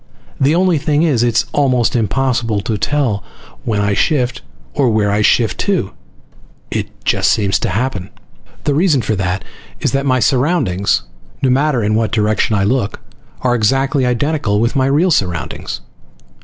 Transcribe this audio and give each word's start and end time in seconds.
The 0.39 0.55
only 0.55 0.79
thing 0.79 1.03
is, 1.03 1.21
it's 1.21 1.45
almost 1.53 1.95
impossible 1.95 2.59
to 2.61 2.75
tell 2.75 3.23
when 3.65 3.79
I 3.81 3.93
shift, 3.93 4.41
or 4.73 4.89
where 4.89 5.11
I 5.11 5.21
shift 5.21 5.59
to. 5.67 5.91
It 6.71 6.89
just 7.05 7.31
seems 7.31 7.59
to 7.59 7.69
happen. 7.69 8.09
The 8.63 8.73
reason 8.73 9.03
for 9.03 9.15
that 9.17 9.43
is 9.79 9.91
that 9.91 10.07
my 10.07 10.19
surroundings, 10.19 11.03
no 11.43 11.51
matter 11.51 11.83
in 11.83 11.93
what 11.93 12.11
direction 12.11 12.55
I 12.55 12.63
look, 12.63 12.99
are 13.41 13.53
exactly 13.53 14.03
identical 14.03 14.59
with 14.59 14.75
my 14.75 14.87
real 14.87 15.11
surroundings. 15.11 15.81